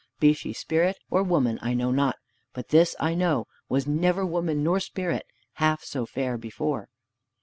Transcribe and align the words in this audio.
Be 0.19 0.33
she 0.33 0.51
Spirit 0.51 0.97
or 1.11 1.21
woman 1.21 1.59
I 1.61 1.75
know 1.75 1.91
not! 1.91 2.15
But 2.55 2.69
this 2.69 2.95
I 2.99 3.13
know, 3.13 3.45
was 3.69 3.85
never 3.85 4.25
woman 4.25 4.63
nor 4.63 4.79
Spirit 4.79 5.27
half 5.57 5.83
so 5.83 6.07
fair 6.07 6.39
before." 6.39 6.89